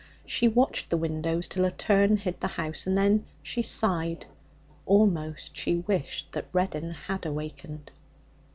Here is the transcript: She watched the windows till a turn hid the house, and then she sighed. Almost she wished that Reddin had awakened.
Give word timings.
She 0.25 0.47
watched 0.47 0.89
the 0.89 0.97
windows 0.97 1.47
till 1.47 1.63
a 1.63 1.69
turn 1.69 2.17
hid 2.17 2.39
the 2.39 2.47
house, 2.47 2.87
and 2.87 2.97
then 2.97 3.27
she 3.43 3.61
sighed. 3.61 4.25
Almost 4.87 5.55
she 5.55 5.75
wished 5.75 6.31
that 6.31 6.47
Reddin 6.53 6.89
had 6.89 7.23
awakened. 7.23 7.91